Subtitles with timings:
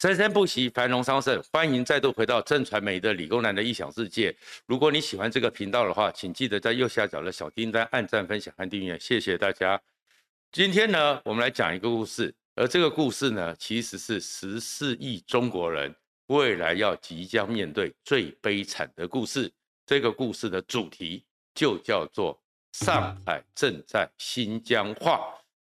[0.00, 1.38] 生生不息，繁荣昌盛。
[1.52, 4.34] 欢迎再度回到正传媒的理工男的异想世界。
[4.64, 8.98] 如果你喜欢这个频道的话，请记得在右下角的小叮当按赞、分享和订阅。
[8.98, 9.78] 谢谢大家。
[10.52, 15.94] 今天呢，我们来讲一个故事，而这个故事呢，其实是十四亿中国人
[16.28, 19.52] 未来要即将面对最悲惨的故事。
[19.84, 21.22] 这个故事的主题
[21.54, 22.42] 就叫做
[22.72, 25.20] 上海正在新疆化。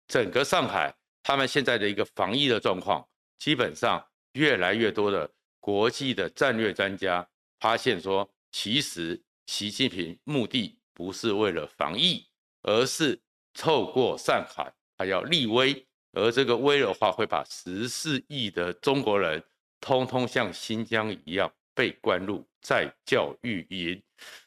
[0.08, 0.90] 整个上海，
[1.22, 3.06] 他们现在的一个防疫的状况，
[3.38, 4.02] 基本上。
[4.32, 5.30] 越来越多的
[5.60, 7.26] 国际的战略专家
[7.60, 12.26] 发现说，其实习近平目的不是为了防疫，
[12.62, 13.20] 而是
[13.54, 19.42] 透过上海他要立威，而这个威的话会把十四亿的中国人
[19.80, 24.02] 通通像新疆一样被关入再教育营。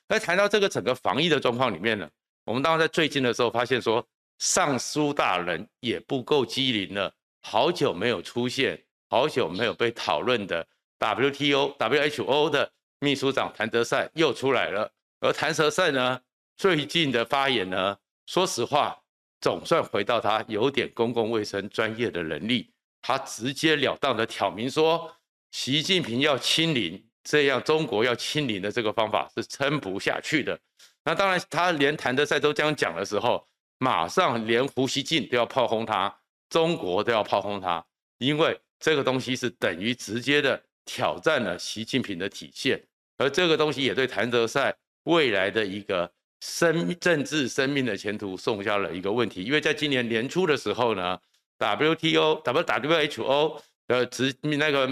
[0.07, 2.09] 那谈到这个整个防疫的状况里面呢，
[2.45, 4.07] 我们当然在最近的时候发现说，
[4.39, 8.84] 尚书大人也不够机灵了，好久没有出现。
[9.15, 10.67] 好久没有被讨论的
[10.99, 12.69] WTO、WHO 的
[12.99, 16.19] 秘书长谭德塞又出来了，而谭德塞呢，
[16.57, 19.01] 最近的发言呢，说实话，
[19.39, 22.69] 总算回到他有点公共卫生专业的能力，
[23.01, 25.09] 他直截了当的挑明说，
[25.51, 30.59] 习近平要清零，这样中国要清零的这个方法是撑不下去的。
[31.05, 36.13] 那当然，他连谭德塞都这样讲的时候，马上连胡锡进都要炮轰他，
[36.49, 37.81] 中国都要炮轰他，
[38.17, 38.59] 因为。
[38.85, 42.79] 这个东西是等于直接的挑战了习近平的体现，
[43.17, 44.71] 而这个东西也对谭德塞
[45.05, 46.07] 未来的一个
[46.41, 49.43] 生政治生命的前途送下了一个问题。
[49.43, 51.19] 因为在今年年初的时候呢
[51.57, 54.85] ，WTO、WWHO 的直那个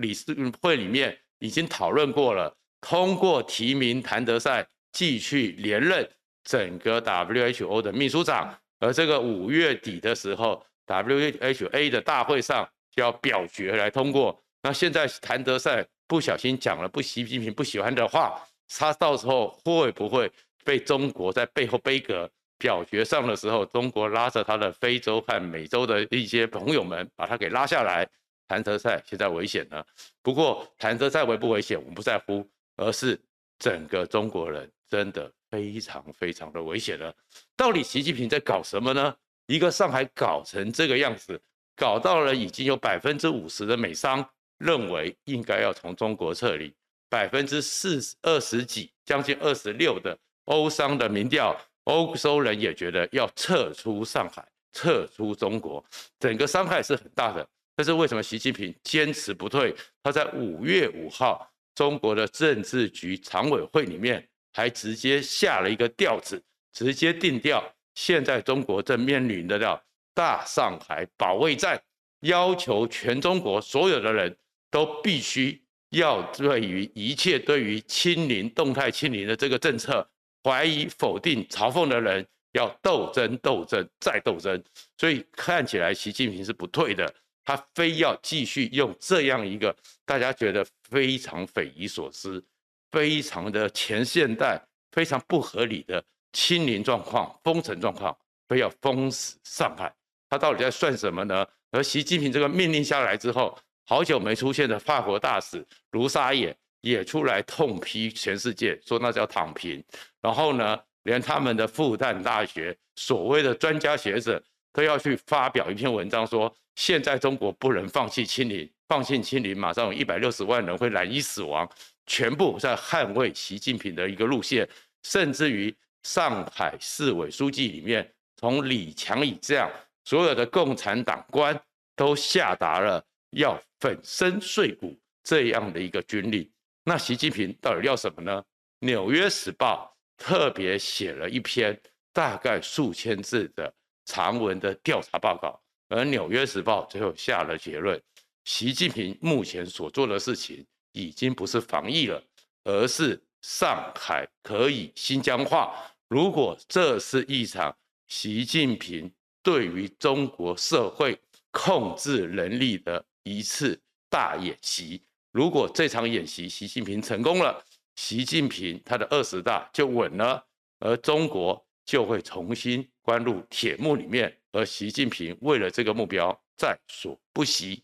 [0.00, 6.10] 理事会里面已经讨论过了，通过提名谭德赛继续连任
[6.42, 8.52] 整个 WHO 的秘书长。
[8.80, 12.68] 而这个五月底的时候，WHA 的大会上。
[12.94, 14.40] 就要表决来通过。
[14.62, 20.30] 那现在谭德塞不小心讲了不习近平不喜欢的话，他到时候会不会
[20.64, 22.30] 被中国在背后背锅？
[22.58, 28.08] 表决上的时候，中国拉着他的非洲和美洲的一些朋友们把他给拉下来。
[28.46, 29.84] 谭德塞现在危险了。
[30.22, 33.20] 不过谭德塞危不危险，我们不在乎，而是
[33.58, 37.12] 整个中国人真的非常非常的危险了。
[37.56, 39.16] 到底习近平在搞什么呢？
[39.46, 41.42] 一个上海搞成这个样子。
[41.76, 44.26] 搞到了，已经有百分之五十的美商
[44.58, 46.72] 认为应该要从中国撤离，
[47.08, 55.84] 百分之四二十几，将近二十六的欧商的民调，欧洲人也觉得要撤出上海，撤出中国，
[56.18, 57.46] 整个伤害是很大的。
[57.74, 59.74] 但是为什么习近平坚持不退？
[60.02, 66.40] 他在五月五号中国的政治局常委会里面还直接下了一个调子，
[66.72, 69.82] 直接定调，现在中国正面临的了。
[70.14, 71.82] 大上海保卫战
[72.20, 74.36] 要求全中国所有的人
[74.70, 80.08] 都必须要对于一切对于清零动态清零的这个政策
[80.42, 84.62] 怀疑、否定、嘲讽的人要斗争、斗争再斗争。
[84.96, 87.12] 所以看起来习近平是不退的，
[87.44, 89.74] 他非要继续用这样一个
[90.04, 92.42] 大家觉得非常匪夷所思、
[92.90, 94.60] 非常的前现代、
[94.92, 96.02] 非常不合理的
[96.32, 98.16] 清零状况、封城状况，
[98.48, 99.94] 非要封死上海。
[100.32, 101.46] 他到底在算什么呢？
[101.72, 103.54] 而习近平这个命令下来之后，
[103.84, 109.84] 好久没出现的法国大使卢沙野也出来痛批全世界，说那叫躺平。
[110.22, 121.70] 然后呢，连他们的复旦大学所谓的专家学者都要去发表一篇文章，说现在中国不能放弃清零，放弃清零，马上有一百六十万人会染疫死亡，
[122.06, 124.66] 全部在捍卫习近平的一个路线。
[125.02, 129.70] 甚至于上海市委书记里面，从李强以这样。
[130.04, 131.60] 所有的共产党官
[131.94, 136.50] 都下达了要粉身碎骨这样的一个军令，
[136.84, 138.42] 那习近平到底要什么呢？
[138.80, 141.80] 《纽约时报》特别写了一篇
[142.12, 143.72] 大概数千字的
[144.04, 148.00] 长文的调查报告，而《纽约时报》最后下了结论：
[148.44, 152.20] 习近平目前所做的事情已经不是防疫了，
[152.64, 155.72] 而是上海可以新疆化。
[156.08, 157.74] 如果这是一场
[158.08, 159.10] 习近平，
[159.42, 161.18] 对于中国社会
[161.50, 163.78] 控制能力的一次
[164.08, 165.02] 大演习，
[165.32, 167.62] 如果这场演习习近平成功了，
[167.96, 170.42] 习近平他的二十大就稳了，
[170.78, 177.82] 而中国就会重新关入铁幕里面，而习近平为了这个目标在所不惜。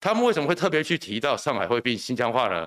[0.00, 2.66] 他们为什么会特别去提到上海会变新疆化呢？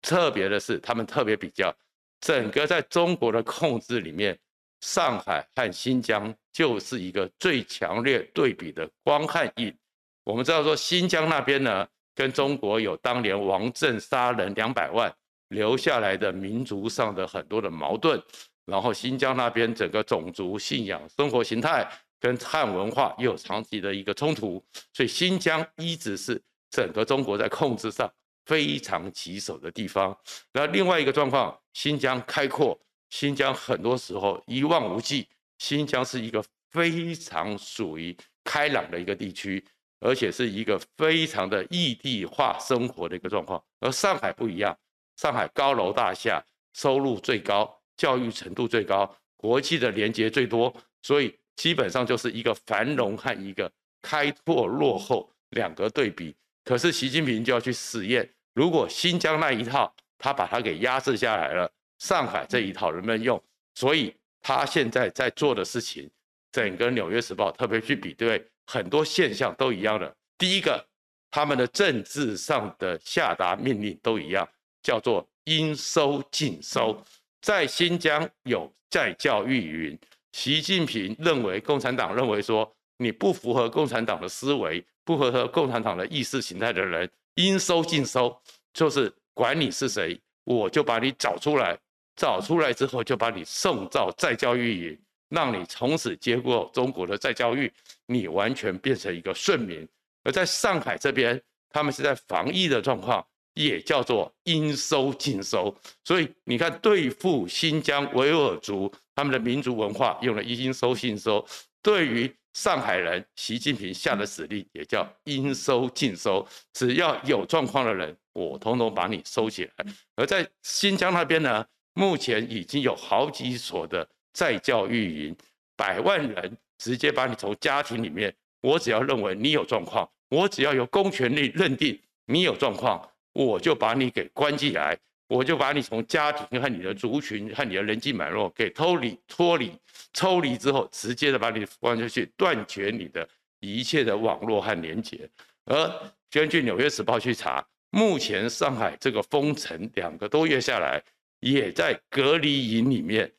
[0.00, 1.74] 特别的是，他们特别比较
[2.20, 4.38] 整个在中国的控制里面。
[4.80, 9.76] 上海和新疆就是一个最强烈对比的光和影。
[10.24, 15.12] 我们知道说新疆那边呢，跟中国有当年王震杀人两百万
[15.48, 18.22] 留下来的民族上的很多的矛盾，
[18.66, 21.88] 然后新疆那边整个种族信仰、生活形态
[22.20, 26.40] 跟汉文化又有长期的一个冲突，所以新疆一直是
[26.70, 28.12] 整个中国在控制上
[28.44, 30.14] 非常棘手的地方。
[30.52, 32.78] 那另外一个状况，新疆开阔，
[33.10, 35.28] 新疆很多时候一望无际，
[35.58, 39.64] 新疆是一个非常属于开朗的一个地区。
[40.00, 44.78] 而且是一个非常的异地化生活的一个状况，而上海不一样，
[45.16, 46.40] 上海高楼大厦，
[46.72, 50.72] 收入最高，教育程度最高，国际的连接最多，
[51.02, 53.68] 所以基本上就是一个繁荣和一个
[54.00, 56.32] 开拓落后两个对比。
[56.62, 63.42] 可是习近平就要去实验，如果新疆那一套他把它给压制下来了，上海这一套人们用？
[63.74, 66.08] 所以他现在在做的事情，
[66.50, 68.44] 整个《纽约时报》特别去比对。
[68.66, 70.14] 很多现象都一样的。
[70.36, 70.84] 第一个，
[71.30, 74.46] 他们的政治上的下达命令都一样，
[74.82, 77.02] 叫做应收尽收。
[77.40, 79.98] 在新疆有在教育云，
[80.32, 88.38] 习近平认为共产党认为说，你不符合共产党的思维，不符合共产党的意识形态的人，应收尽收，
[88.74, 91.78] 就是管你是谁，我就把你找出来，
[92.18, 94.98] 找出来之后就把你送到再教育营。
[95.30, 97.70] 让你从此接过中国的再教育，
[98.06, 99.86] 你完全变成一个顺民。
[100.24, 101.38] 而在上海这边，
[101.68, 103.22] 他们是在防疫的状况，
[103.52, 105.76] 也叫做应收尽收。
[106.02, 111.44] 所以你看，对付新疆维吾尔族，他们的民族文化用了应收尽收；
[111.82, 116.48] 对于上海人，习近平下的指令也叫应收尽收。
[116.72, 119.84] 只要有状况的人，我统统把你收起来。
[120.16, 121.66] 而在新疆那边呢，
[121.98, 124.08] 目前已经有好几所的。
[124.32, 125.36] 在教育营，
[125.76, 134.96] 百万人直接把你从家庭里面，我只要认为你有状况，我只要有公权力认定你有状况，我就把你给关起来，
[135.26, 139.72] 我就把你从家庭和你的族群和你的人际脉络给脱离、脱离、
[140.12, 143.28] 抽离之后，直接的把你关出去，断绝你的
[143.58, 145.28] 一切的网络和连接。
[145.64, 151.02] 而根据《纽约时报》去查，目前上海这个封城两个多月下来，
[151.40, 153.32] 也在隔离营里面。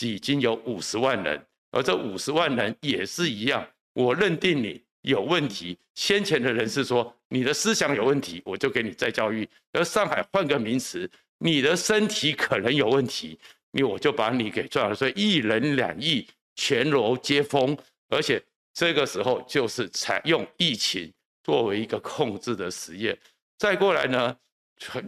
[0.00, 1.38] 已经有五十万人，
[1.70, 3.68] 而这五十万人也是一样。
[3.92, 9.46] 我认定你有问题，先前的人是说你的思想有问题，我就给你再教育。
[9.72, 11.08] 而上海换个名词，
[11.38, 13.38] 你的身体可能有问题，
[13.72, 14.94] 你我就把你给抓了。
[14.94, 16.26] 所以一人两疫，
[16.56, 17.76] 全楼皆封，
[18.08, 21.12] 而且这个时候就是采用疫情
[21.44, 23.16] 作为一个控制的实验。
[23.58, 24.34] 再过来呢，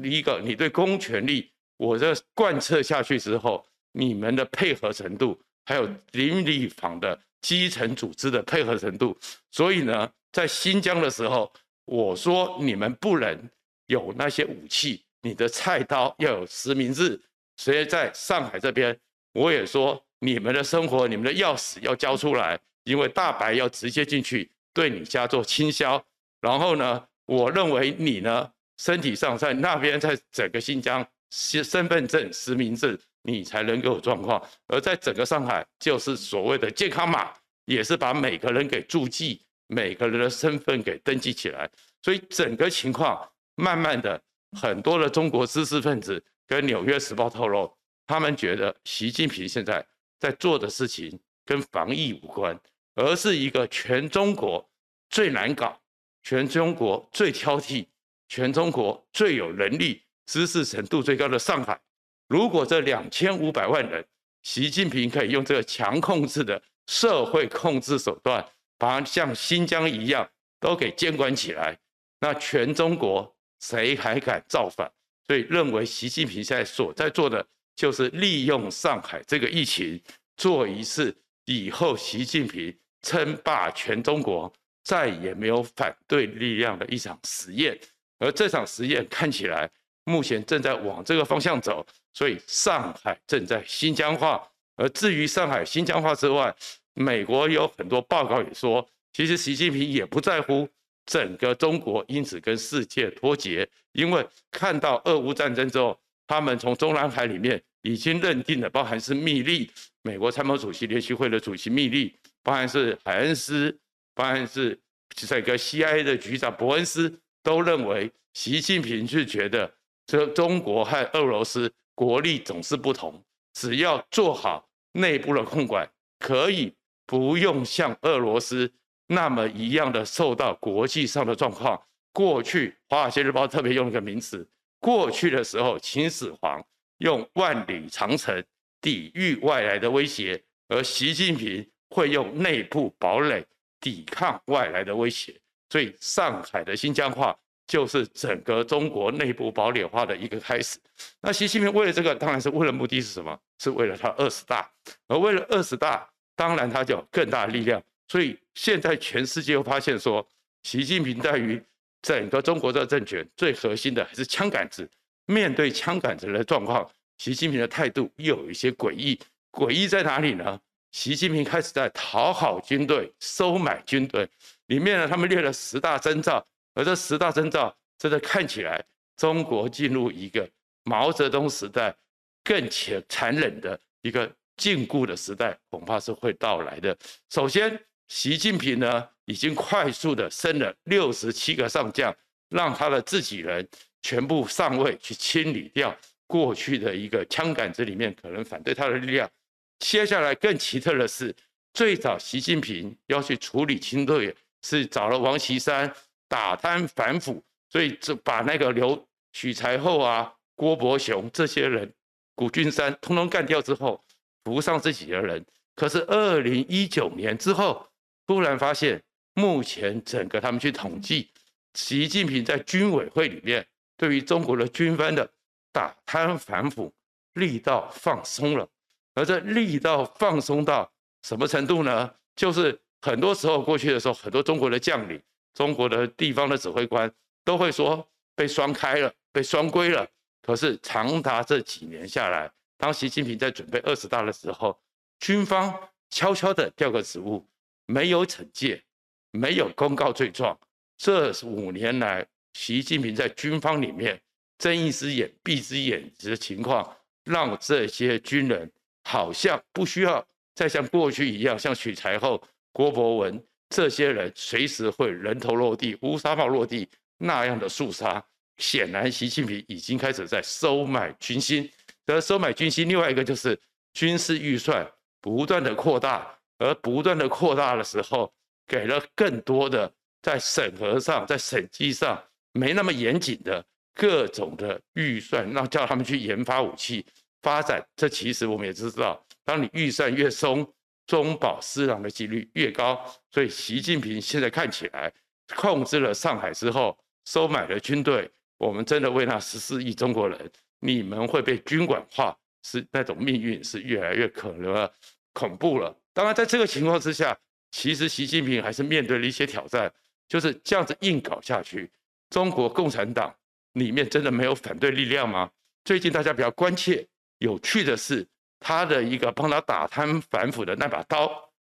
[0.02, 1.50] 一个你对公权力，
[1.84, 3.64] 我这贯彻下去之后。
[3.96, 9.16] 你们的配合程度，还有邻里坊的基层组织的配合程度，
[9.52, 11.52] 所以呢，在新疆的时候，
[11.84, 13.48] 我说你们不能
[13.86, 17.20] 有那些武器，你的菜刀要有实名制。
[17.56, 18.98] 所以在上海这边，
[19.32, 26.04] 我也说你们的生活，你们的钥匙要交出来，因为大白要直接进去对你家做倾销。
[26.40, 32.96] 然后呢，我认为你呢，身体上在那边，在整个新疆，身身份证实名制。
[33.26, 37.32] 你才能够有状况，而在整个上海，就是所谓的健康码，
[37.64, 41.66] 也是把每个人给注记，每个人的身份给登记起来。
[42.02, 44.22] 所以整个情况，慢慢的，
[44.60, 47.74] 很多的中国知识分子跟《纽约时报》透露，
[48.06, 49.82] 他们觉得习近平现在
[50.20, 52.54] 在做的事情跟防疫无关，
[52.94, 54.70] 而是一个全中国
[55.08, 55.80] 最难搞、
[56.22, 57.86] 全中国最挑剔、
[58.28, 61.80] 全中国最有能力、知识程度最高的上海。
[62.28, 64.04] 如果这两千五百万人，
[64.42, 68.46] 习近平可以用这个强控制的社会控制手段，
[68.78, 70.28] 把像新疆一样
[70.60, 71.78] 都给监管起来，
[72.20, 74.90] 那全中国谁还敢造反？
[75.26, 80.02] 所以认为习近平现在所在做的，就是利用上海这个疫情，
[80.36, 81.14] 做一次
[81.46, 84.52] 以后习近平称霸全中国
[84.82, 87.78] 再也没有反对力量的一场实验。
[88.18, 89.70] 而这场实验看起来，
[90.04, 91.84] 目前正在往这个方向走。
[92.12, 94.40] 所以上海正在新疆化，
[94.76, 96.54] 而至于上海新疆化之外，
[96.94, 100.68] 美国有很多报告也说，其实习近平也不在乎
[101.06, 109.68] 整个中国因此跟世界脱节，因为看到俄乌战争之后，他们从中南海里面已经认定了，包含是密利，
[110.02, 113.76] 美国参谋主席联席会的主席密利，包含是海恩斯，
[114.14, 114.78] 包含是
[115.16, 119.68] 这个 CIA 的局长伯恩斯，都认为习近平是觉得
[120.06, 121.72] 这中国和俄罗斯。
[121.96, 126.74] 国力总是不同，只要做好内部的控管，可以
[127.06, 128.68] 不用像俄罗斯
[129.06, 131.80] 那么一样的受到国际上的状况。
[132.12, 134.44] 过去《华尔街日报》特别用了一个名词，
[134.80, 136.60] 过去的时候秦始皇
[136.98, 138.44] 用万里长城
[138.80, 143.46] 抵御外来的威胁，而习近平会用内部堡垒
[143.78, 145.40] 抵抗外来的威胁。
[145.70, 150.78] 所以上海的新疆话就是整个中国内部堡垒化的一个开始。
[151.20, 153.38] 那习近平为了这个，当然是为了目的是什么？
[153.58, 154.70] 是为了他二十大，
[155.08, 157.82] 而为了二十大，当然他就有更大力量。
[158.08, 160.26] 所以现在全世界又发现说，
[160.62, 161.62] 习近平在于
[162.02, 164.88] 整个中国的政权最核心的还是枪杆子。
[165.26, 169.18] 面对枪杆子的状况，习近平的态度又有一些诡异。
[169.50, 170.60] 诡异在哪里呢？
[170.92, 174.28] 习近平开始在讨好军队、收买军队。
[174.66, 178.84] 里面呢，他们列了十大征兆，而这十大征兆真的看起来，
[179.16, 180.48] 中国进入一个
[180.82, 181.94] 毛泽东时代
[182.42, 186.96] 更且残忍的一个禁锢的时代，恐怕是会到来的。
[187.30, 187.78] 首先，
[188.08, 192.14] 习近平呢已经快速的升了六十七个上将，
[192.48, 193.66] 让他的自己人
[194.02, 199.30] 全部上位，去清理掉过去的一个枪杆子里面可能反对他的力量。
[199.78, 201.34] 接下来更奇特的是，
[201.72, 204.34] 最早习近平要去处理清队。
[204.66, 205.94] 是找了王岐山
[206.28, 211.92] 打贪反腐，所以就把那个刘许才厚啊、郭伯雄这些人、
[212.34, 214.00] 谷俊山通通干掉之后，
[214.44, 215.44] 扶上自己的人。
[215.74, 217.86] 可是二零一九年之后，
[218.26, 219.02] 突然发现，
[219.34, 221.30] 目前整个他们去统计，
[221.74, 223.66] 习近平在军委会里面
[223.96, 225.28] 对于中国的军方的
[225.72, 226.92] 打贪反腐
[227.34, 228.68] 力道放松了，
[229.14, 230.90] 而这力道放松到
[231.22, 232.14] 什么程度呢？
[232.36, 232.80] 就是。
[233.04, 235.20] 很多时候过去的时候，很多中国的将领、
[235.54, 237.10] 中国的地方的指挥官
[237.44, 240.06] 都会说被双开了、被双规了。
[240.42, 244.78] 可是长达这几年下来，当习近平在准备二十大的时候，
[245.20, 245.72] 军方
[246.10, 247.46] 悄悄地调个职务，
[247.86, 248.82] 没有惩戒，
[249.30, 250.58] 没有公告罪状。
[250.98, 254.20] 这五年来，习近平在军方里面
[254.58, 258.70] 睁一只眼闭一只眼的情况，让这些军人
[259.04, 262.42] 好像不需要再像过去一样，像许才厚。
[262.72, 268.22] 郭伯文这些人随时会人头落地、乌纱帽落地那样的肃杀，
[268.58, 271.68] 显然习近平已经开始在收买军心。
[272.06, 273.58] 而收买军心，另外一个就是
[273.94, 274.86] 军事预算
[275.20, 278.32] 不断的扩大，而不断的扩大的时候，
[278.66, 279.90] 给了更多的
[280.22, 287.04] 在审核上、在审计上没那么严谨的各种的预算，让叫他们去研发武器
[287.40, 287.82] 发展。
[287.96, 290.70] 这其实我们也知道，当你预算越松。
[291.06, 292.98] 中饱私囊的几率越高，
[293.30, 295.12] 所以习近平现在看起来
[295.54, 304.90] 控制了上海之后，收买了军队，我们真的为那十四亿中国人，你们会被军管化，是那种命运是越来越可能了，
[305.32, 305.94] 恐怖了。
[306.12, 307.36] 当然，在这个情况之下，
[307.70, 309.92] 其实习近平还是面对了一些挑战，
[310.26, 311.90] 就是这样子硬搞下去，
[312.30, 313.34] 中国共产党
[313.74, 315.50] 里面真的没有反对力量吗？
[315.84, 317.06] 最近大家比较关切，
[317.38, 318.26] 有趣的是。
[318.66, 321.30] 他的一个帮他打贪反腐的那把刀，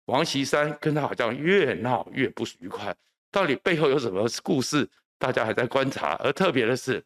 [0.06, 2.92] 王岐山跟他好像越闹越不愉快，
[3.30, 4.88] 到底背后有什么故事？
[5.16, 6.16] 大家还在观察。
[6.16, 7.00] 而特别的是，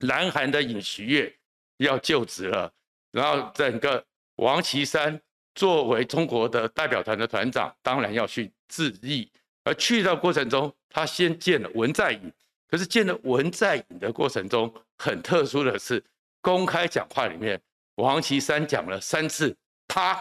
[0.00, 1.34] 南韩的尹锡悦
[1.78, 2.70] 要就职了，
[3.10, 4.04] 然后整个
[4.36, 5.18] 王岐山
[5.54, 9.26] 作为中国的代表团的团长，当然要去致意。
[9.64, 12.30] 而去到过程中，他先见了文在寅，
[12.70, 16.04] 可是见了文在寅的过程中，很特殊的是，
[16.42, 17.58] 公开讲话里面。
[17.98, 19.56] 王岐山讲了三次
[19.88, 20.16] 他，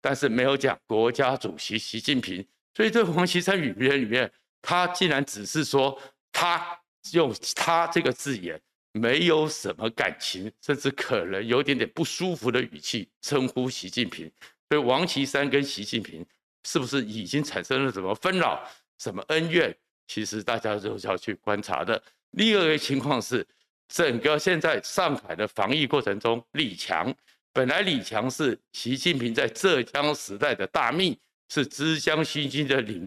[0.00, 4.30] 但是没有讲国家主席习近平，所以这王岐山语言里面，
[4.62, 6.00] 他竟然只是说
[6.32, 6.80] 他
[7.12, 8.58] 用他这个字眼，
[8.92, 14.30] 没有什么感情，甚至可能有点点不舒服的语气称呼习近平。
[14.70, 16.24] 所以王岐山跟习近平
[16.64, 18.66] 是不是已经产生了什么纷扰、
[18.98, 19.76] 什么恩怨？
[20.06, 22.02] 其实大家都要去观察的。
[22.30, 23.46] 另一个情况是。
[23.88, 27.12] 整个现在上海的防疫过程中，李强
[27.52, 31.18] 本来李强是习近平在浙江时代的大秘，
[31.48, 33.06] 是之江新军的领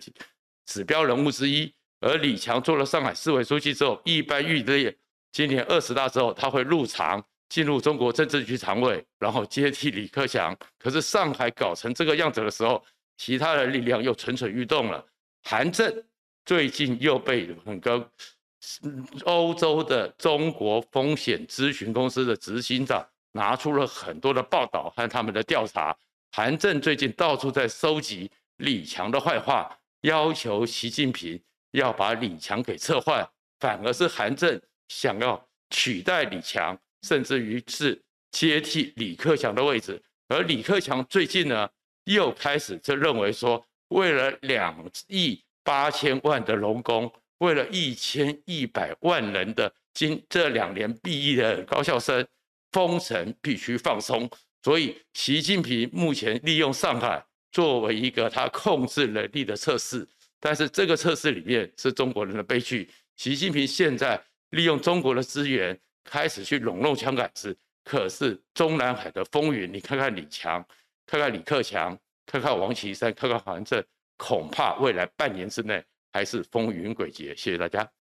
[0.65, 1.71] 指标人物之一。
[1.99, 4.97] 而李强做了上海市委书记之后，一般预计
[5.31, 10.57] 今年二十大之后他会入常，进入中国政治局常委，然后接替李克强。
[10.79, 12.83] 可是上海搞成这个样子的时候，
[13.17, 15.05] 其他的力量又蠢蠢欲动了。
[15.43, 16.03] 韩正
[16.43, 18.03] 最近又被很高。
[19.25, 25.95] 欧洲的中国风险咨询公司的执行长拿出了很多的报道和他们的调查。
[26.31, 31.41] 韩正最近到处在收集李强的坏话，要求习近平
[31.71, 33.27] 要把李强给撤换，
[33.59, 37.99] 反而是韩正想要取代李强，甚至于是
[38.31, 40.01] 接替李克强的位置。
[40.27, 41.67] 而李克强最近呢，
[42.05, 47.11] 又开始就认为说，为了两亿八千万的龙工。
[47.41, 52.25] 为了一千一百万人的今这两年毕业的高校生，
[52.71, 54.29] 封城必须放松。
[54.63, 60.07] 所以，习近平目前利用上海作为一个他控制能力的测试，
[60.39, 62.87] 但是这个测试里面是中国人的悲剧。
[63.15, 70.63] 习近平现在利用中国的资源开始去笼络枪杆子，可是中南海的风云，你看看李强，
[71.07, 73.83] 看看李克强，看看王岐山，看看韩正，
[74.17, 77.35] 恐怕未来半年之内还是风云诡谲。
[77.35, 78.00] 谢谢大家。